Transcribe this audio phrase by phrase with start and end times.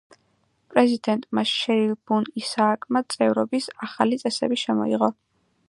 [0.69, 5.13] პრეზიდენტმა შერილ ბუნ-ისააკმა წევრობის ახალი წესები შემოიღო.